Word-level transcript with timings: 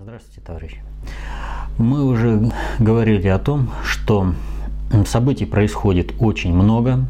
Здравствуйте, 0.00 0.40
товарищи. 0.46 0.76
Мы 1.76 2.04
уже 2.04 2.52
говорили 2.78 3.26
о 3.26 3.38
том, 3.40 3.70
что 3.82 4.32
событий 5.04 5.44
происходит 5.44 6.12
очень 6.20 6.54
много, 6.54 7.00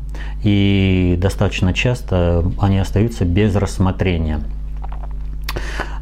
и 0.43 1.19
достаточно 1.21 1.75
часто 1.75 2.51
они 2.59 2.79
остаются 2.79 3.27
без 3.27 3.55
рассмотрения. 3.57 4.41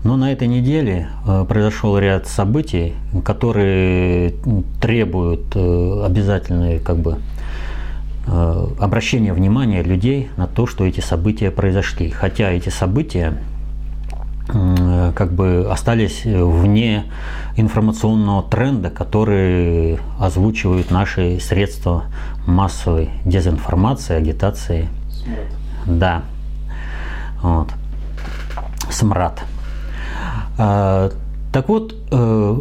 Но 0.05 0.17
на 0.17 0.33
этой 0.33 0.47
неделе 0.47 1.09
э, 1.27 1.45
произошел 1.49 1.99
ряд 1.99 2.29
событий, 2.29 2.95
которые 3.25 4.35
требуют 4.81 5.57
э, 5.57 6.05
обязательной 6.07 6.79
как 6.79 6.99
бы, 6.99 7.19
э, 8.29 8.67
обращения 8.79 9.33
внимания 9.33 9.83
людей 9.83 10.29
на 10.37 10.47
то, 10.47 10.69
что 10.69 10.85
эти 10.85 11.01
события 11.01 11.51
произошли. 11.51 12.11
Хотя 12.11 12.53
эти 12.53 12.69
события 12.69 13.39
как 14.47 15.33
бы 15.33 15.67
остались 15.71 16.23
вне 16.25 17.05
информационного 17.57 18.43
тренда, 18.43 18.91
который 18.91 19.99
озвучивают 20.21 20.91
наши 20.91 21.41
средства 21.41 22.05
массовой 22.47 23.11
дезинформации, 23.25 24.15
агитации. 24.15 24.89
Смрад. 25.11 25.47
Да. 25.87 26.23
Вот. 27.43 27.69
Смрад. 28.91 29.43
А, 30.59 31.11
так 31.53 31.69
вот, 31.69 31.95
э, 32.11 32.61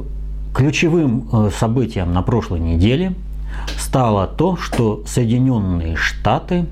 ключевым 0.54 1.28
э, 1.32 1.50
событием 1.56 2.14
на 2.14 2.22
прошлой 2.22 2.60
неделе 2.60 3.14
стало 3.78 4.28
то, 4.28 4.58
что 4.58 5.04
Соединенные 5.06 5.96
Штаты 5.96 6.66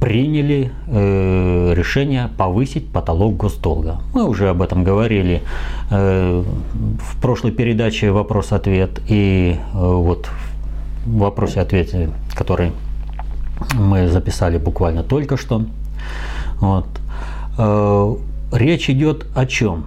приняли 0.00 0.72
э, 0.86 1.72
решение 1.74 2.28
повысить 2.36 2.88
потолок 2.88 3.36
госдолга. 3.36 4.00
Мы 4.14 4.24
уже 4.24 4.48
об 4.48 4.62
этом 4.62 4.84
говорили 4.84 5.42
э, 5.90 6.44
в 7.00 7.20
прошлой 7.20 7.52
передаче 7.52 8.10
«Вопрос-ответ» 8.10 9.00
и 9.08 9.56
э, 9.56 9.78
вот 9.78 10.28
в 11.06 11.18
вопросе-ответе, 11.18 12.10
который 12.34 12.72
мы 13.74 14.08
записали 14.08 14.58
буквально 14.58 15.02
только 15.02 15.36
что. 15.36 15.62
Вот. 16.60 16.86
Э, 17.58 18.14
речь 18.52 18.90
идет 18.90 19.26
о 19.34 19.46
чем? 19.46 19.86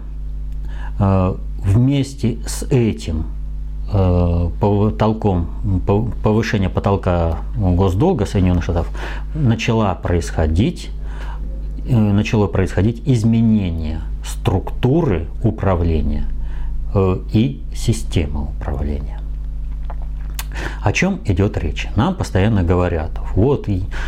Э, 1.00 1.36
вместе 1.64 2.38
с 2.48 2.64
этим 2.64 3.26
потолком, 3.92 5.48
повышения 6.24 6.70
потолка 6.70 7.40
госдолга 7.56 8.26
Соединенных 8.26 8.64
Штатов 8.64 8.90
начала 9.34 9.94
происходить, 9.96 10.90
э, 11.88 11.98
начало 11.98 12.48
происходить 12.48 13.02
изменение 13.06 14.02
структуры 14.24 15.28
управления 15.44 16.26
э, 16.94 17.18
и 17.34 17.62
системы 17.74 18.44
управления. 18.44 19.19
О 20.82 20.92
чем 20.92 21.20
идет 21.26 21.58
речь? 21.58 21.88
Нам 21.96 22.16
постоянно 22.16 22.64
говорят, 22.64 23.12
вот 23.36 23.68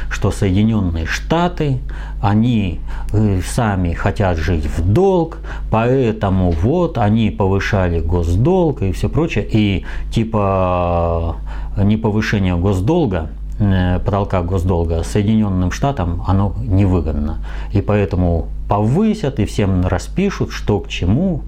что 0.09 0.31
Соединенные 0.31 1.05
Штаты, 1.05 1.79
они 2.21 2.79
э, 3.13 3.41
сами 3.45 3.93
хотят 3.93 4.37
жить 4.37 4.65
в 4.65 4.93
долг, 4.93 5.39
поэтому 5.69 6.51
вот 6.51 6.97
они 6.97 7.31
повышали 7.31 7.99
госдолг 7.99 8.81
и 8.81 8.91
все 8.91 9.09
прочее, 9.09 9.47
и 9.49 9.85
типа 10.11 11.37
не 11.77 11.97
повышение 11.97 12.55
госдолга, 12.55 13.29
э, 13.59 13.99
потолка 13.99 14.41
госдолга 14.41 15.03
Соединенным 15.03 15.71
Штатам 15.71 16.23
оно 16.27 16.55
невыгодно. 16.59 17.39
И 17.73 17.81
поэтому 17.81 18.47
повысят 18.69 19.39
и 19.39 19.45
всем 19.45 19.85
распишут, 19.85 20.51
что 20.51 20.79
к 20.79 20.87
чему 20.87 21.41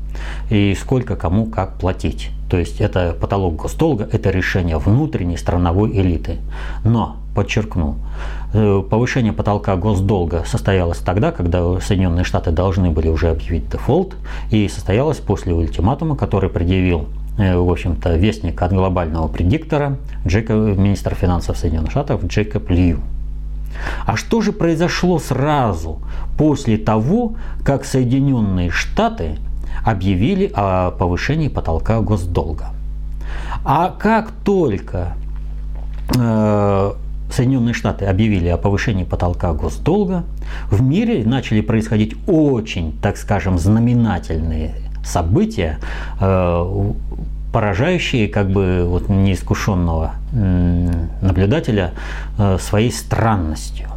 и 0.50 0.76
сколько 0.80 1.16
кому 1.16 1.46
как 1.46 1.78
платить. 1.78 2.31
То 2.54 2.59
есть 2.59 2.80
это 2.82 3.16
потолок 3.20 3.56
госдолга, 3.56 4.08
это 4.12 4.30
решение 4.30 4.78
внутренней 4.78 5.38
страновой 5.38 5.90
элиты. 5.90 6.38
Но, 6.86 7.16
подчеркну, 7.34 7.96
э, 8.53 8.84
повышение 8.88 9.34
потолка 9.34 9.75
госдолга 9.75 10.44
состоялось 10.46 11.00
тогда, 11.00 11.31
когда 11.31 11.80
Соединенные 11.80 12.24
Штаты 12.24 12.52
должны 12.52 12.91
были 12.91 13.08
уже 13.08 13.31
объявить 13.31 13.72
дефолт, 13.72 14.16
и 14.52 14.68
состоялось 14.68 15.18
после 15.18 15.52
ультиматума, 15.56 16.16
который 16.16 16.52
предъявил 16.52 17.08
э, 17.40 17.58
в 17.58 17.72
общем-то, 17.72 18.18
вестник 18.18 18.62
от 18.62 18.72
глобального 18.72 19.28
предиктора, 19.28 19.97
Джейкоб, 20.28 20.78
министр 20.78 21.16
финансов 21.16 21.58
Соединенных 21.58 21.90
Штатов 21.90 22.24
Джейкоб 22.24 22.70
Лью. 22.70 23.00
А 24.06 24.16
что 24.16 24.41
же 24.41 24.52
произошло 24.52 25.18
сразу 25.18 26.03
после 26.38 26.78
того, 26.78 27.34
как 27.66 27.84
Соединенные 27.84 28.70
Штаты 28.70 29.38
объявили 29.84 30.51
о 30.53 30.91
повышении 30.91 31.47
потолка 31.47 32.00
госдолга. 32.01 32.69
А 33.66 33.89
как 33.97 34.31
только 34.44 35.16
э, 36.16 36.94
Соединенные 37.31 37.73
Штаты 37.73 38.06
объявили 38.06 38.47
о 38.50 38.57
повышении 38.57 39.03
потолка 39.03 39.53
госдолга, 39.53 40.23
в 40.69 40.81
мире 40.81 41.23
начали 41.25 41.61
происходить 41.61 42.16
очень, 42.28 42.97
так 43.01 43.17
скажем, 43.17 43.57
знаменательные 43.57 44.75
события, 45.03 45.79
э, 46.19 46.91
поражающие 47.51 48.28
как 48.28 48.50
бы 48.50 48.84
вот 48.88 49.09
неискушенного 49.09 50.13
наблюдателя 51.22 51.94
э, 52.38 52.57
своей 52.59 52.91
странностью. 52.91 53.90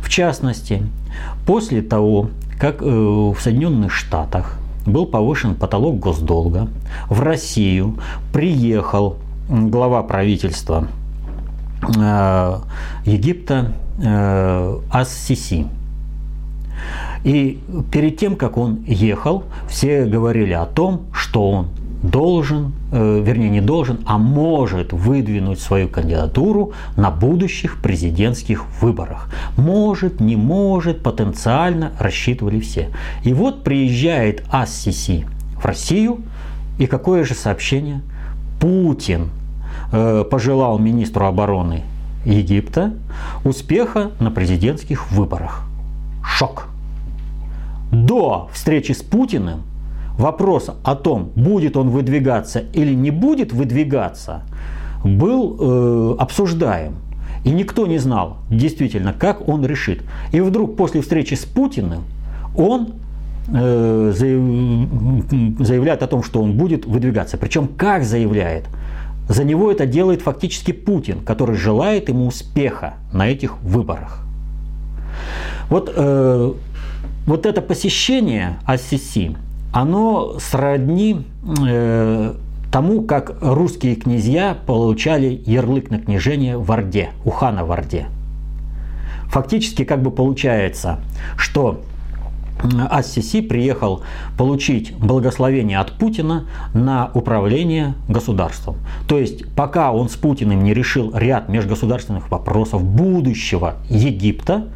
В 0.00 0.08
частности, 0.08 0.82
после 1.46 1.80
того, 1.82 2.30
как 2.60 2.80
в 2.82 3.36
Соединенных 3.40 3.92
Штатах 3.92 4.58
был 4.86 5.06
повышен 5.06 5.54
потолок 5.54 5.98
госдолга. 5.98 6.68
В 7.08 7.20
Россию 7.20 7.98
приехал 8.32 9.16
глава 9.48 10.02
правительства 10.02 10.88
э, 11.96 12.58
Египта 13.04 13.72
э, 13.98 14.78
Ас-Сиси. 14.90 15.66
И 17.24 17.60
перед 17.92 18.16
тем, 18.16 18.36
как 18.36 18.56
он 18.56 18.82
ехал, 18.86 19.44
все 19.68 20.04
говорили 20.04 20.52
о 20.52 20.66
том, 20.66 21.02
что 21.12 21.50
он 21.50 21.68
должен, 22.02 22.72
э, 22.90 23.22
вернее 23.24 23.50
не 23.50 23.60
должен, 23.60 24.00
а 24.06 24.18
может 24.18 24.92
выдвинуть 24.92 25.60
свою 25.60 25.88
кандидатуру 25.88 26.72
на 26.96 27.10
будущих 27.10 27.80
президентских 27.80 28.64
выборах. 28.80 29.28
Может, 29.56 30.20
не 30.20 30.36
может, 30.36 31.02
потенциально 31.02 31.92
рассчитывали 31.98 32.60
все. 32.60 32.88
И 33.22 33.32
вот 33.32 33.62
приезжает 33.62 34.44
Ассиси 34.50 35.26
в 35.56 35.64
Россию, 35.64 36.18
и 36.78 36.86
какое 36.86 37.24
же 37.24 37.34
сообщение? 37.34 38.02
Путин 38.60 39.30
э, 39.92 40.24
пожелал 40.28 40.78
министру 40.78 41.26
обороны 41.26 41.82
Египта 42.24 42.92
успеха 43.44 44.12
на 44.20 44.30
президентских 44.30 45.10
выборах. 45.12 45.62
Шок. 46.24 46.68
До 47.90 48.48
встречи 48.52 48.92
с 48.92 49.02
Путиным 49.02 49.62
вопрос 50.18 50.70
о 50.84 50.94
том, 50.94 51.30
будет 51.34 51.76
он 51.76 51.90
выдвигаться 51.90 52.60
или 52.72 52.94
не 52.94 53.10
будет 53.10 53.52
выдвигаться, 53.52 54.42
был 55.04 55.56
э, 55.58 56.16
обсуждаем. 56.18 56.96
И 57.44 57.50
никто 57.50 57.86
не 57.86 57.98
знал 57.98 58.38
действительно, 58.50 59.12
как 59.12 59.48
он 59.48 59.66
решит. 59.66 60.02
И 60.30 60.40
вдруг 60.40 60.76
после 60.76 61.00
встречи 61.00 61.34
с 61.34 61.44
Путиным 61.44 62.04
он 62.56 62.94
э, 63.48 64.12
заявляет 64.14 66.02
о 66.02 66.06
том, 66.06 66.22
что 66.22 66.40
он 66.40 66.56
будет 66.56 66.86
выдвигаться. 66.86 67.36
Причем 67.36 67.66
как 67.66 68.04
заявляет? 68.04 68.66
За 69.28 69.44
него 69.44 69.72
это 69.72 69.86
делает 69.86 70.22
фактически 70.22 70.72
Путин, 70.72 71.20
который 71.20 71.56
желает 71.56 72.08
ему 72.08 72.26
успеха 72.26 72.94
на 73.12 73.28
этих 73.28 73.60
выборах. 73.62 74.24
Вот, 75.68 75.92
э, 75.94 76.52
вот 77.26 77.46
это 77.46 77.62
посещение 77.62 78.58
Ассиси, 78.66 79.36
оно 79.72 80.38
сродни 80.38 81.24
э, 81.66 82.34
тому, 82.70 83.02
как 83.02 83.36
русские 83.40 83.96
князья 83.96 84.56
получали 84.66 85.42
ярлык 85.46 85.90
на 85.90 85.98
княжение 85.98 86.56
в 86.58 86.70
Орде, 86.70 87.10
у 87.24 87.30
хана 87.30 87.64
в 87.64 87.72
Орде. 87.72 88.06
Фактически 89.28 89.84
как 89.84 90.02
бы 90.02 90.10
получается, 90.10 91.00
что 91.36 91.80
Ассиси 92.90 93.40
приехал 93.40 94.02
получить 94.38 94.94
благословение 94.96 95.78
от 95.78 95.92
Путина 95.92 96.44
на 96.74 97.10
управление 97.14 97.94
государством. 98.08 98.76
То 99.08 99.18
есть 99.18 99.52
пока 99.54 99.92
он 99.92 100.08
с 100.08 100.16
Путиным 100.16 100.62
не 100.62 100.74
решил 100.74 101.10
ряд 101.14 101.48
межгосударственных 101.48 102.30
вопросов 102.30 102.84
будущего 102.84 103.76
Египта, 103.88 104.68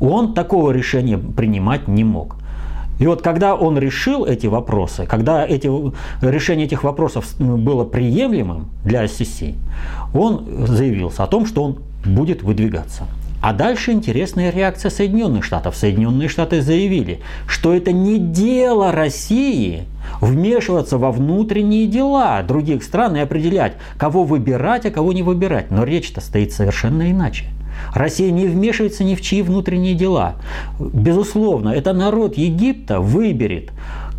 он 0.00 0.34
такого 0.34 0.70
решения 0.70 1.18
принимать 1.18 1.86
не 1.86 2.04
мог. 2.04 2.37
И 2.98 3.06
вот 3.06 3.22
когда 3.22 3.54
он 3.54 3.78
решил 3.78 4.24
эти 4.24 4.46
вопросы, 4.46 5.06
когда 5.06 5.46
эти, 5.46 5.70
решение 6.20 6.66
этих 6.66 6.84
вопросов 6.84 7.26
было 7.38 7.84
приемлемым 7.84 8.70
для 8.84 9.06
ССС, 9.06 9.42
он 10.14 10.66
заявился 10.66 11.24
о 11.24 11.26
том, 11.26 11.46
что 11.46 11.62
он 11.62 11.78
будет 12.04 12.42
выдвигаться. 12.42 13.04
А 13.40 13.52
дальше 13.52 13.92
интересная 13.92 14.50
реакция 14.50 14.90
Соединенных 14.90 15.44
Штатов. 15.44 15.76
Соединенные 15.76 16.28
Штаты 16.28 16.60
заявили, 16.60 17.20
что 17.46 17.72
это 17.72 17.92
не 17.92 18.18
дело 18.18 18.90
России 18.90 19.84
вмешиваться 20.20 20.98
во 20.98 21.12
внутренние 21.12 21.86
дела 21.86 22.42
других 22.42 22.82
стран 22.82 23.14
и 23.14 23.20
определять, 23.20 23.74
кого 23.96 24.24
выбирать, 24.24 24.86
а 24.86 24.90
кого 24.90 25.12
не 25.12 25.22
выбирать. 25.22 25.70
Но 25.70 25.84
речь-то 25.84 26.20
стоит 26.20 26.52
совершенно 26.52 27.08
иначе. 27.12 27.44
Россия 27.94 28.30
не 28.30 28.46
вмешивается 28.46 29.04
ни 29.04 29.14
в 29.14 29.20
чьи 29.20 29.42
внутренние 29.42 29.94
дела. 29.94 30.36
Безусловно, 30.78 31.70
это 31.70 31.92
народ 31.92 32.36
Египта 32.36 33.00
выберет 33.00 33.70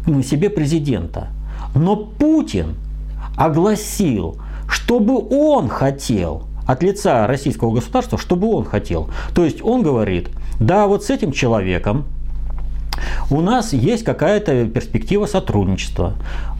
ну, 0.06 0.21
себе 0.21 0.50
президента. 0.50 1.27
Но 1.75 1.95
Путин 1.95 2.75
огласил, 3.35 4.38
чтобы 4.67 5.17
он 5.29 5.69
хотел 5.69 6.44
от 6.67 6.83
лица 6.83 7.25
российского 7.25 7.73
государства, 7.73 8.17
чтобы 8.17 8.53
он 8.53 8.65
хотел. 8.65 9.09
То 9.33 9.44
есть 9.44 9.63
он 9.63 9.81
говорит, 9.81 10.29
да, 10.59 10.88
вот 10.88 11.03
с 11.03 11.09
этим 11.09 11.31
человеком 11.31 12.05
у 13.29 13.41
нас 13.41 13.73
есть 13.73 14.03
какая-то 14.03 14.65
перспектива 14.65 15.25
сотрудничества, 15.25 16.13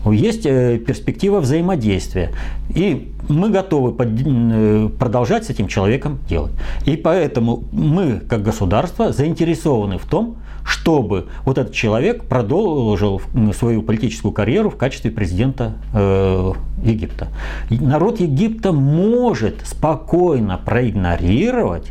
есть 0.06 0.45
э, 0.45 0.77
перспектива 0.77 1.39
взаимодействия. 1.39 2.31
И 2.74 3.12
мы 3.27 3.50
готовы 3.50 3.95
э, 4.00 4.89
продолжать 4.98 5.45
с 5.45 5.50
этим 5.50 5.68
человеком 5.68 6.19
делать. 6.27 6.54
И 6.86 6.95
поэтому 6.95 7.63
мы, 7.71 8.19
как 8.19 8.44
государство, 8.44 9.12
заинтересованы 9.12 9.98
в 9.98 10.06
том, 10.06 10.38
чтобы 10.63 11.27
вот 11.45 11.57
этот 11.57 11.74
человек 11.74 12.25
продолжил 12.25 13.21
свою 13.57 13.81
политическую 13.81 14.31
карьеру 14.31 14.69
в 14.69 14.77
качестве 14.77 15.10
президента 15.10 15.74
э, 15.94 16.54
Египта. 16.83 17.30
Народ 17.69 18.19
Египта 18.19 18.71
может 18.71 19.66
спокойно 19.66 20.60
проигнорировать 20.63 21.88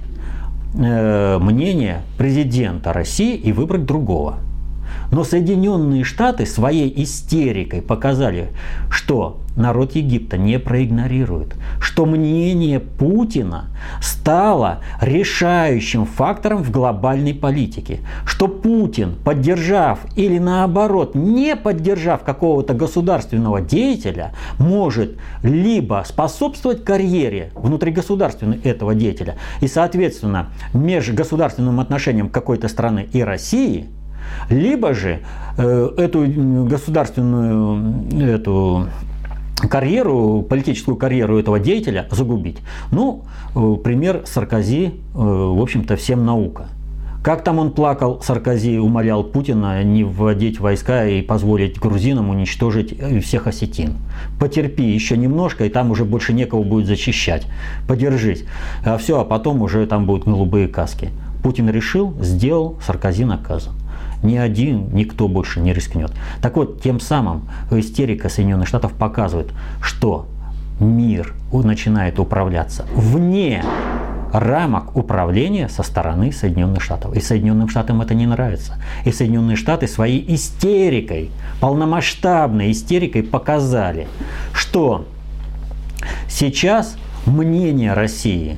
э, 0.74 1.38
мнение 1.38 2.02
президента 2.16 2.92
России 2.92 3.34
и 3.34 3.52
выбрать 3.52 3.84
другого. 3.84 4.38
Но 5.10 5.24
Соединенные 5.24 6.04
Штаты 6.04 6.44
своей 6.46 6.92
истерикой 7.02 7.80
показали, 7.80 8.48
что 8.90 9.40
народ 9.56 9.94
Египта 9.96 10.38
не 10.38 10.58
проигнорирует, 10.58 11.54
что 11.80 12.06
мнение 12.06 12.78
Путина 12.78 13.66
стало 14.00 14.80
решающим 15.00 16.06
фактором 16.06 16.62
в 16.62 16.70
глобальной 16.70 17.34
политике, 17.34 18.00
что 18.24 18.48
Путин, 18.48 19.16
поддержав 19.24 20.00
или 20.16 20.38
наоборот 20.38 21.14
не 21.14 21.56
поддержав 21.56 22.22
какого-то 22.22 22.74
государственного 22.74 23.60
деятеля, 23.60 24.32
может 24.58 25.16
либо 25.42 26.04
способствовать 26.06 26.84
карьере 26.84 27.50
внутригосударственной 27.54 28.60
этого 28.60 28.94
деятеля 28.94 29.36
и, 29.60 29.66
соответственно, 29.66 30.50
межгосударственным 30.72 31.80
отношениям 31.80 32.28
какой-то 32.28 32.68
страны 32.68 33.08
и 33.12 33.22
России– 33.22 33.88
либо 34.50 34.94
же 34.94 35.20
э, 35.56 35.90
эту 35.96 36.24
государственную 36.66 38.34
эту 38.34 38.88
карьеру, 39.68 40.46
политическую 40.48 40.96
карьеру 40.96 41.38
этого 41.38 41.58
деятеля 41.58 42.06
загубить. 42.10 42.58
Ну, 42.92 43.24
э, 43.54 43.76
пример 43.82 44.22
Саркози, 44.24 44.86
э, 44.86 44.90
в 45.14 45.60
общем-то, 45.60 45.96
всем 45.96 46.24
наука. 46.24 46.66
Как 47.22 47.42
там 47.42 47.58
он 47.58 47.72
плакал, 47.72 48.22
Саркози 48.22 48.78
умолял 48.78 49.24
Путина 49.24 49.82
не 49.82 50.04
вводить 50.04 50.60
войска 50.60 51.04
и 51.04 51.20
позволить 51.20 51.78
грузинам 51.78 52.30
уничтожить 52.30 52.96
всех 53.22 53.48
осетин. 53.48 53.94
Потерпи 54.38 54.84
еще 54.84 55.16
немножко, 55.16 55.64
и 55.66 55.68
там 55.68 55.90
уже 55.90 56.04
больше 56.04 56.32
некого 56.32 56.62
будет 56.62 56.86
защищать. 56.86 57.46
Подержись. 57.88 58.44
А 58.84 58.96
все, 58.98 59.20
а 59.20 59.24
потом 59.24 59.62
уже 59.62 59.84
там 59.86 60.06
будут 60.06 60.24
голубые 60.24 60.68
каски. 60.68 61.10
Путин 61.42 61.68
решил, 61.68 62.14
сделал, 62.20 62.78
Саркози 62.86 63.24
наказан 63.24 63.77
ни 64.22 64.36
один, 64.36 64.94
никто 64.94 65.28
больше 65.28 65.60
не 65.60 65.72
рискнет. 65.72 66.12
Так 66.42 66.56
вот, 66.56 66.82
тем 66.82 67.00
самым 67.00 67.48
истерика 67.70 68.28
Соединенных 68.28 68.68
Штатов 68.68 68.92
показывает, 68.92 69.52
что 69.80 70.26
мир 70.80 71.34
начинает 71.52 72.18
управляться 72.18 72.86
вне 72.94 73.64
рамок 74.32 74.94
управления 74.96 75.68
со 75.68 75.82
стороны 75.82 76.32
Соединенных 76.32 76.82
Штатов. 76.82 77.16
И 77.16 77.20
Соединенным 77.20 77.68
Штатам 77.68 78.02
это 78.02 78.14
не 78.14 78.26
нравится. 78.26 78.74
И 79.04 79.12
Соединенные 79.12 79.56
Штаты 79.56 79.88
своей 79.88 80.24
истерикой, 80.34 81.30
полномасштабной 81.60 82.70
истерикой 82.70 83.22
показали, 83.22 84.06
что 84.52 85.06
сейчас 86.28 86.96
мнение 87.26 87.94
России, 87.94 88.56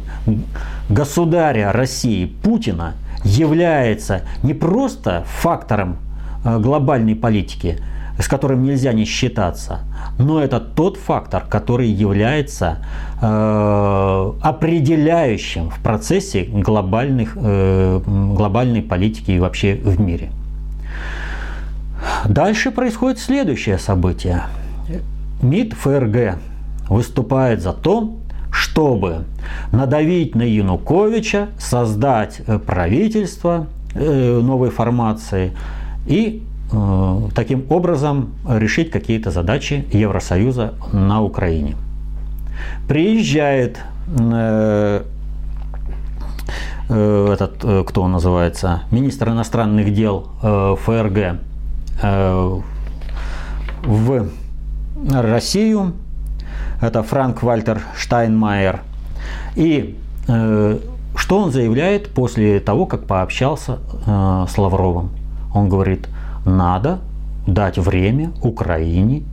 государя 0.88 1.72
России 1.72 2.26
Путина– 2.26 2.94
является 3.24 4.22
не 4.42 4.54
просто 4.54 5.24
фактором 5.26 5.98
э, 6.44 6.58
глобальной 6.58 7.14
политики, 7.14 7.78
с 8.18 8.28
которым 8.28 8.64
нельзя 8.64 8.92
не 8.92 9.04
считаться, 9.04 9.80
но 10.18 10.42
это 10.42 10.60
тот 10.60 10.96
фактор, 10.96 11.44
который 11.48 11.88
является 11.88 12.78
э, 13.20 14.32
определяющим 14.42 15.70
в 15.70 15.80
процессе 15.80 16.44
глобальных, 16.44 17.32
э, 17.36 18.00
глобальной 18.06 18.82
политики 18.82 19.32
и 19.32 19.38
вообще 19.38 19.74
в 19.74 20.00
мире. 20.00 20.30
Дальше 22.24 22.70
происходит 22.70 23.18
следующее 23.18 23.78
событие. 23.78 24.44
МИД 25.42 25.74
ФРГ 25.74 26.38
выступает 26.88 27.62
за 27.62 27.72
то, 27.72 28.19
чтобы 28.80 29.24
надавить 29.72 30.34
на 30.34 30.42
Януковича, 30.42 31.48
создать 31.58 32.40
э, 32.46 32.58
правительство 32.58 33.66
э, 33.94 34.40
новой 34.40 34.70
формации 34.70 35.52
и 36.06 36.42
э, 36.72 37.20
таким 37.34 37.66
образом 37.68 38.30
решить 38.48 38.90
какие-то 38.90 39.30
задачи 39.30 39.86
Евросоюза 39.92 40.72
на 40.94 41.22
Украине. 41.22 41.76
Приезжает 42.88 43.78
этот, 46.88 47.86
кто 47.86 48.02
он 48.02 48.12
называется, 48.12 48.82
министр 48.90 49.28
иностранных 49.28 49.94
дел 49.94 50.26
ФРГ 50.42 51.38
в 53.84 54.28
Россию, 55.12 55.92
это 56.80 57.02
Франк 57.02 57.42
Вальтер 57.42 57.80
Штайнмайер. 57.96 58.80
И 59.54 59.96
э, 60.28 60.78
что 61.16 61.38
он 61.38 61.52
заявляет 61.52 62.10
после 62.10 62.60
того, 62.60 62.86
как 62.86 63.06
пообщался 63.06 63.78
э, 64.06 64.46
с 64.48 64.56
Лавровым? 64.58 65.10
Он 65.54 65.68
говорит, 65.68 66.08
надо 66.44 67.00
дать 67.46 67.78
время 67.78 68.32
Украине 68.42 69.24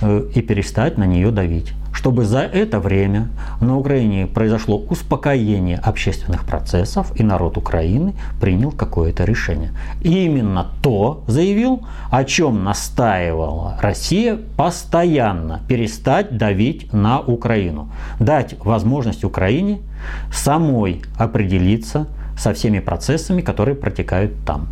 э, 0.00 0.28
и 0.34 0.42
перестать 0.42 0.98
на 0.98 1.04
нее 1.04 1.30
давить 1.30 1.72
чтобы 1.94 2.24
за 2.24 2.40
это 2.40 2.80
время 2.80 3.28
на 3.60 3.78
Украине 3.78 4.26
произошло 4.26 4.78
успокоение 4.90 5.78
общественных 5.78 6.44
процессов 6.44 7.12
и 7.14 7.22
народ 7.22 7.56
Украины 7.56 8.14
принял 8.40 8.72
какое-то 8.72 9.24
решение. 9.24 9.70
И 10.02 10.24
именно 10.24 10.66
то 10.82 11.22
заявил, 11.28 11.86
о 12.10 12.24
чем 12.24 12.64
настаивала 12.64 13.78
Россия 13.80 14.38
постоянно 14.56 15.62
перестать 15.68 16.36
давить 16.36 16.92
на 16.92 17.20
Украину, 17.20 17.88
дать 18.18 18.56
возможность 18.64 19.24
Украине 19.24 19.78
самой 20.32 21.02
определиться 21.16 22.08
со 22.36 22.52
всеми 22.52 22.80
процессами, 22.80 23.40
которые 23.40 23.76
протекают 23.76 24.32
там. 24.44 24.66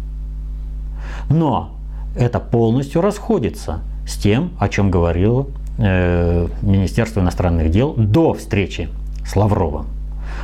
Но 1.31 1.71
это 2.17 2.41
полностью 2.41 3.01
расходится 3.01 3.81
с 4.07 4.17
тем, 4.17 4.51
о 4.59 4.69
чем 4.69 4.91
говорила 4.91 5.47
Э, 5.79 6.49
Министерства 6.61 7.21
иностранных 7.21 7.71
дел 7.71 7.95
до 7.97 8.35
встречи 8.35 8.91
с 9.27 9.35
Лавровым. 9.37 9.87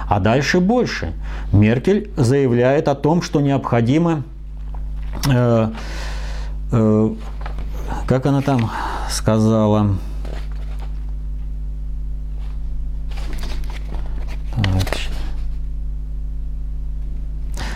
А 0.09 0.21
дальше 0.21 0.59
больше. 0.59 1.13
Меркель 1.53 2.11
заявляет 2.17 2.89
о 2.89 2.95
том, 2.95 3.21
что 3.21 3.43
необходимо, 3.43 4.23
э, 5.31 5.71
э, 6.73 7.15
как 8.07 8.25
она 8.25 8.41
там 8.41 8.71
сказала, 9.11 9.97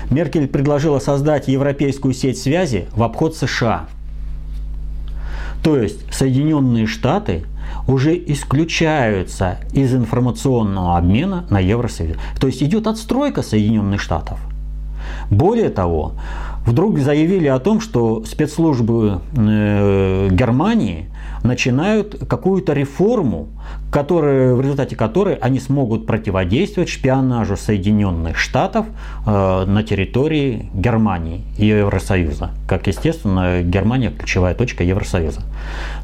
Меркель 0.08 0.46
предложила 0.46 0.98
создать 0.98 1.48
европейскую 1.48 2.12
сеть 2.14 2.38
связи 2.38 2.88
в 2.94 3.02
обход 3.02 3.36
США– 3.36 3.88
то 5.62 5.76
есть 5.76 6.12
Соединенные 6.12 6.86
Штаты 6.86 7.44
уже 7.86 8.16
исключаются 8.16 9.58
из 9.72 9.94
информационного 9.94 10.96
обмена 10.96 11.46
на 11.50 11.58
Евросоюз. 11.58 12.16
То 12.40 12.46
есть 12.48 12.62
идет 12.62 12.86
отстройка 12.86 13.42
Соединенных 13.42 14.00
Штатов. 14.00 14.38
Более 15.30 15.70
того, 15.70 16.14
вдруг 16.66 16.98
заявили 16.98 17.48
о 17.48 17.58
том, 17.58 17.80
что 17.80 18.24
спецслужбы 18.24 19.20
э, 19.36 20.28
Германии 20.30 21.08
начинают 21.42 22.26
какую-то 22.28 22.72
реформу, 22.72 23.48
которая, 23.90 24.54
в 24.54 24.60
результате 24.60 24.96
которой 24.96 25.34
они 25.34 25.58
смогут 25.60 26.06
противодействовать 26.06 26.88
шпионажу 26.88 27.56
Соединенных 27.56 28.38
Штатов 28.38 28.86
э, 29.26 29.64
на 29.66 29.82
территории 29.82 30.70
Германии 30.72 31.42
и 31.58 31.66
Евросоюза. 31.66 32.50
Как 32.68 32.86
естественно, 32.86 33.62
Германия 33.62 34.10
ключевая 34.10 34.54
точка 34.54 34.84
Евросоюза. 34.84 35.40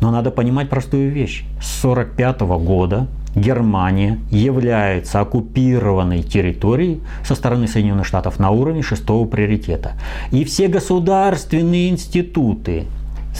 Но 0.00 0.10
надо 0.10 0.30
понимать 0.30 0.68
простую 0.68 1.10
вещь. 1.10 1.44
С 1.60 1.84
1945 1.84 2.40
года 2.64 3.06
Германия 3.38 4.18
является 4.30 5.20
оккупированной 5.20 6.22
территорией 6.22 7.00
со 7.24 7.34
стороны 7.34 7.68
Соединенных 7.68 8.06
Штатов 8.06 8.38
на 8.38 8.50
уровне 8.50 8.82
шестого 8.82 9.26
приоритета. 9.26 9.92
И 10.30 10.44
все 10.44 10.68
государственные 10.68 11.90
институты 11.90 12.84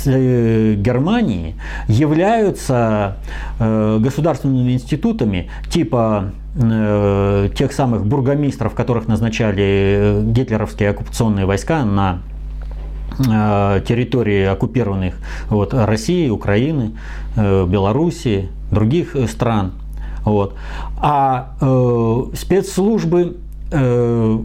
э, 0.05 0.75
Германии 0.75 1.57
являются 1.89 3.17
э, 3.59 3.99
государственными 4.01 4.73
институтами 4.73 5.51
типа 5.71 6.33
э, 6.55 7.51
тех 7.57 7.73
самых 7.73 8.07
бургомистров, 8.07 8.75
которых 8.75 9.09
назначали 9.09 10.21
гитлеровские 10.25 10.91
оккупационные 10.91 11.47
войска 11.47 11.85
на 11.85 12.21
территории 13.19 14.45
оккупированных 14.45 15.15
вот, 15.49 15.75
России, 15.75 16.29
Украины, 16.29 16.93
Белоруссии, 17.35 18.49
других 18.71 19.17
стран. 19.29 19.73
Вот. 20.29 20.55
А 21.01 21.55
э, 21.61 22.37
спецслужбы 22.37 23.37
э, 23.71 24.39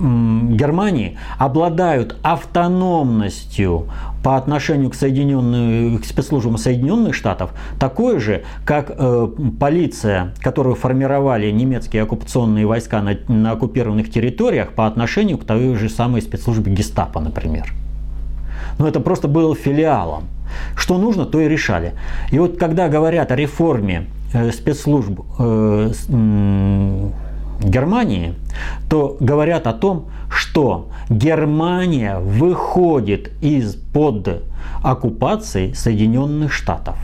Германии 0.00 1.18
обладают 1.38 2.16
автономностью 2.22 3.88
по 4.22 4.36
отношению 4.36 4.90
к, 4.90 4.94
Соединенным, 4.94 5.98
к 5.98 6.04
спецслужбам 6.04 6.56
Соединенных 6.56 7.14
Штатов, 7.14 7.50
такой 7.80 8.20
же, 8.20 8.44
как 8.64 8.92
э, 8.96 9.28
полиция, 9.58 10.34
которую 10.40 10.76
формировали 10.76 11.50
немецкие 11.50 12.04
оккупационные 12.04 12.66
войска 12.66 13.02
на, 13.02 13.16
на 13.26 13.52
оккупированных 13.52 14.10
территориях 14.10 14.72
по 14.72 14.86
отношению 14.86 15.38
к 15.38 15.44
той 15.44 15.74
же 15.74 15.88
самой 15.88 16.22
спецслужбе 16.22 16.72
гестапо, 16.72 17.20
например. 17.20 17.72
Но 18.78 18.86
это 18.86 19.00
просто 19.00 19.26
было 19.26 19.56
филиалом. 19.56 20.24
Что 20.76 20.96
нужно, 20.98 21.26
то 21.26 21.40
и 21.40 21.48
решали. 21.48 21.94
И 22.30 22.38
вот 22.38 22.56
когда 22.56 22.88
говорят 22.88 23.32
о 23.32 23.36
реформе 23.36 24.06
спецслужб 24.52 25.20
э, 25.38 25.90
Германии, 27.60 28.34
то 28.88 29.16
говорят 29.20 29.66
о 29.66 29.72
том, 29.72 30.06
что 30.30 30.88
Германия 31.08 32.18
выходит 32.18 33.32
из-под 33.40 34.42
оккупации 34.82 35.72
Соединенных 35.72 36.52
Штатов. 36.52 36.96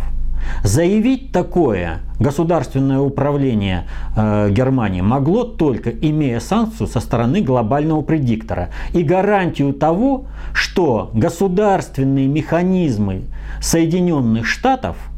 Заявить 0.63 1.33
такое 1.33 2.01
государственное 2.21 3.01
управление 3.01 3.85
э, 4.15 4.51
Германии 4.51 5.01
могло 5.01 5.45
только 5.45 5.91
имея 5.91 6.39
санкцию 6.39 6.87
со 6.87 7.01
стороны 7.01 7.41
глобального 7.41 8.03
предиктора 8.03 8.69
и 8.93 9.03
гарантию 9.03 9.73
того, 9.73 10.27
что 10.53 11.11
государственные 11.15 12.27
механизмы 12.27 13.23
Соединенных 13.61 14.47
Штатов– 14.47 14.97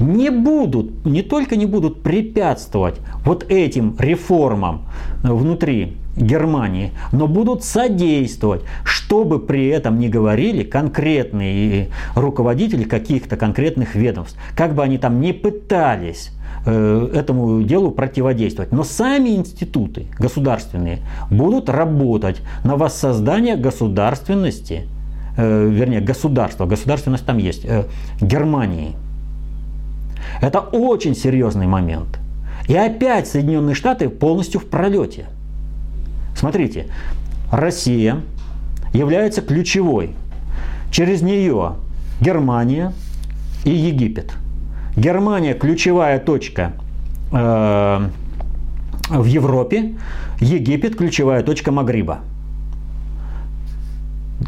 не 0.00 0.30
будут, 0.30 1.04
не 1.04 1.22
только 1.22 1.56
не 1.56 1.66
будут 1.66 2.02
препятствовать 2.02 2.96
вот 3.24 3.50
этим 3.50 3.96
реформам 3.98 4.82
внутри 5.22 5.96
Германии, 6.16 6.92
но 7.10 7.26
будут 7.26 7.64
содействовать, 7.64 8.62
чтобы 8.84 9.38
при 9.40 9.68
этом 9.68 9.98
не 9.98 10.08
говорили 10.08 10.62
конкретные 10.62 11.88
руководители 12.14 12.84
каких-то 12.84 13.36
конкретных 13.36 13.94
ведомств, 13.94 14.36
как 14.54 14.74
бы 14.74 14.82
они 14.82 14.98
там 14.98 15.20
не 15.20 15.32
пытались 15.32 16.30
э, 16.66 17.10
этому 17.14 17.62
делу 17.62 17.90
противодействовать. 17.90 18.72
Но 18.72 18.84
сами 18.84 19.30
институты 19.30 20.06
государственные 20.18 20.98
будут 21.30 21.70
работать 21.70 22.42
на 22.62 22.76
воссоздание 22.76 23.56
государственности, 23.56 24.86
э, 25.38 25.68
вернее 25.68 26.00
государства, 26.00 26.66
государственность 26.66 27.24
там 27.24 27.38
есть, 27.38 27.64
э, 27.64 27.84
Германии. 28.20 28.94
Это 30.40 30.60
очень 30.60 31.14
серьезный 31.14 31.66
момент. 31.66 32.18
И 32.68 32.76
опять 32.76 33.28
Соединенные 33.28 33.74
Штаты 33.74 34.08
полностью 34.08 34.60
в 34.60 34.66
пролете. 34.66 35.26
Смотрите, 36.34 36.86
Россия 37.50 38.20
является 38.92 39.42
ключевой. 39.42 40.14
Через 40.90 41.22
нее 41.22 41.74
Германия 42.20 42.92
и 43.64 43.70
Египет. 43.70 44.32
Германия 44.96 45.54
ключевая 45.54 46.18
точка 46.18 46.72
э, 47.32 48.08
в 49.08 49.24
Европе, 49.24 49.94
Египет 50.40 50.96
ключевая 50.96 51.42
точка 51.42 51.72
Магриба. 51.72 52.20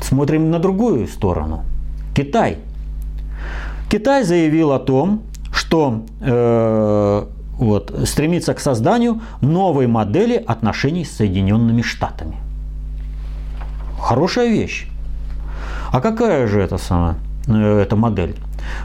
Смотрим 0.02 0.50
на 0.50 0.58
другую 0.58 1.06
сторону. 1.08 1.64
Китай. 2.14 2.58
Китай 3.90 4.24
заявил 4.24 4.72
о 4.72 4.78
том, 4.78 5.22
что 5.74 6.04
э, 6.20 7.24
вот, 7.58 7.92
стремится 8.04 8.54
к 8.54 8.60
созданию 8.60 9.20
новой 9.40 9.88
модели 9.88 10.36
отношений 10.36 11.04
с 11.04 11.16
Соединенными 11.16 11.82
Штатами. 11.82 12.36
Хорошая 14.00 14.50
вещь. 14.50 14.86
А 15.90 16.00
какая 16.00 16.46
же 16.46 16.60
это 16.60 16.78
сама 16.78 17.16
э, 17.48 17.80
эта 17.80 17.96
модель? 17.96 18.36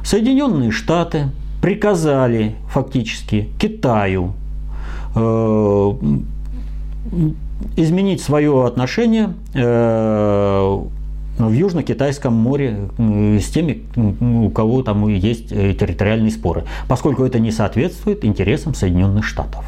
Соединенные 0.04 0.72
Штаты 0.72 1.30
приказали 1.62 2.56
фактически 2.70 3.50
Китаю 3.60 4.34
э, 5.16 5.92
изменить 7.78 8.24
свое 8.24 8.66
отношение 8.66 9.34
э, 9.54 10.80
в 11.48 11.54
Южно-Китайском 11.54 12.34
море 12.34 12.90
с 12.98 13.50
теми, 13.50 13.84
у 13.96 14.50
кого 14.50 14.84
там 14.84 15.08
есть 15.08 15.52
э, 15.52 15.74
территориальные 15.74 16.32
споры, 16.32 16.66
поскольку 16.88 17.24
это 17.24 17.40
не 17.40 17.52
соответствует 17.52 18.26
интересам 18.26 18.74
Соединенных 18.74 19.26
Штатов. 19.26 19.66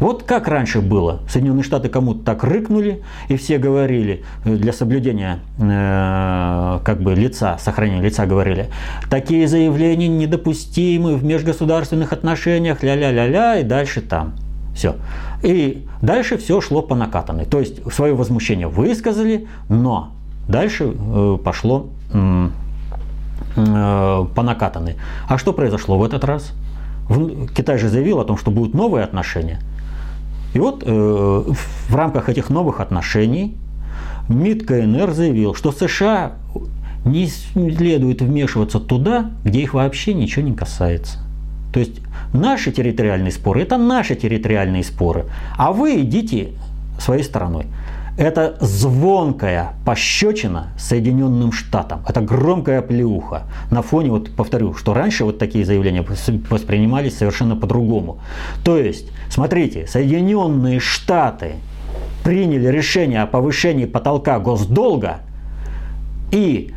Вот 0.00 0.22
как 0.24 0.48
раньше 0.48 0.80
было. 0.80 1.20
Соединенные 1.28 1.62
Штаты 1.62 1.88
кому-то 1.88 2.24
так 2.24 2.44
рыкнули, 2.44 3.02
и 3.28 3.36
все 3.36 3.58
говорили 3.58 4.24
э, 4.44 4.56
для 4.56 4.72
соблюдения 4.72 5.40
э, 5.58 6.80
как 6.84 7.02
бы 7.02 7.14
лица, 7.14 7.58
сохранения 7.58 8.02
лица 8.02 8.26
говорили, 8.26 8.68
такие 9.10 9.46
заявления 9.46 10.08
недопустимы 10.08 11.16
в 11.16 11.24
межгосударственных 11.24 12.12
отношениях, 12.12 12.82
ля-ля-ля-ля, 12.82 13.58
и 13.58 13.64
дальше 13.64 14.00
там. 14.00 14.34
Все. 14.74 14.96
И 15.42 15.86
дальше 16.00 16.38
все 16.38 16.60
шло 16.60 16.80
по 16.82 16.94
накатанной. 16.94 17.44
То 17.44 17.60
есть 17.60 17.80
свое 17.92 18.14
возмущение 18.14 18.68
высказали, 18.68 19.46
но 19.68 20.12
Дальше 20.52 20.92
э, 20.94 21.38
пошло 21.42 21.88
э, 22.12 22.48
по 23.56 24.42
накатанной. 24.42 24.96
А 25.26 25.38
что 25.38 25.54
произошло 25.54 25.98
в 25.98 26.04
этот 26.04 26.24
раз? 26.24 26.52
Китай 27.56 27.78
же 27.78 27.88
заявил 27.88 28.20
о 28.20 28.24
том, 28.24 28.36
что 28.36 28.50
будут 28.50 28.74
новые 28.74 29.02
отношения. 29.02 29.60
И 30.52 30.58
вот 30.58 30.82
э, 30.84 30.86
в 30.86 31.94
рамках 31.94 32.28
этих 32.28 32.50
новых 32.50 32.80
отношений 32.80 33.56
МИД 34.28 34.66
КНР 34.66 35.12
заявил, 35.12 35.54
что 35.54 35.72
США 35.72 36.32
не 37.06 37.28
следует 37.28 38.20
вмешиваться 38.20 38.78
туда, 38.78 39.30
где 39.44 39.62
их 39.62 39.72
вообще 39.72 40.12
ничего 40.12 40.46
не 40.46 40.54
касается. 40.54 41.18
То 41.72 41.80
есть 41.80 42.00
наши 42.34 42.72
территориальные 42.72 43.32
споры– 43.32 43.62
это 43.62 43.78
наши 43.78 44.16
территориальные 44.16 44.84
споры, 44.84 45.24
а 45.56 45.72
вы 45.72 46.02
идите 46.02 46.50
своей 47.00 47.24
стороной. 47.24 47.66
Это 48.18 48.58
звонкая 48.60 49.72
пощечина 49.86 50.68
Соединенным 50.76 51.50
Штатам. 51.50 52.02
Это 52.06 52.20
громкая 52.20 52.82
плеуха. 52.82 53.44
На 53.70 53.80
фоне, 53.80 54.10
вот 54.10 54.30
повторю, 54.30 54.74
что 54.74 54.92
раньше 54.92 55.24
вот 55.24 55.38
такие 55.38 55.64
заявления 55.64 56.04
воспринимались 56.50 57.16
совершенно 57.16 57.56
по-другому. 57.56 58.18
То 58.64 58.76
есть, 58.76 59.10
смотрите, 59.30 59.86
Соединенные 59.86 60.78
Штаты 60.78 61.54
приняли 62.22 62.68
решение 62.68 63.22
о 63.22 63.26
повышении 63.26 63.86
потолка 63.86 64.38
госдолга, 64.38 65.20
и 66.30 66.74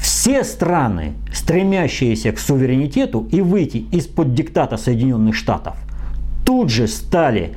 все 0.00 0.42
страны, 0.42 1.12
стремящиеся 1.32 2.32
к 2.32 2.38
суверенитету 2.38 3.28
и 3.30 3.42
выйти 3.42 3.78
из-под 3.92 4.34
диктата 4.34 4.78
Соединенных 4.78 5.34
Штатов, 5.34 5.76
тут 6.46 6.70
же 6.70 6.86
стали 6.86 7.54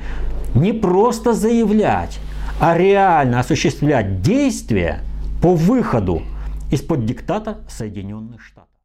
не 0.54 0.72
просто 0.72 1.32
заявлять, 1.32 2.18
а 2.60 2.76
реально 2.76 3.40
осуществлять 3.40 4.22
действия 4.22 5.00
по 5.40 5.54
выходу 5.54 6.22
из-под 6.70 7.04
диктата 7.04 7.64
Соединенных 7.68 8.40
Штатов. 8.42 8.71